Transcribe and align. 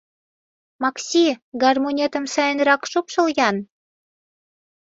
Макси, 0.81 1.25
гармонетым 1.61 2.25
сайынрак 2.33 2.81
шупшыл-ян! 2.91 3.57